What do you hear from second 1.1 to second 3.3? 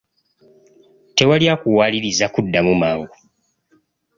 Tewali akuwaliriza kuddamu mangu.